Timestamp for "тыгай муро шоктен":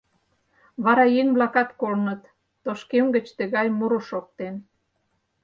3.37-4.55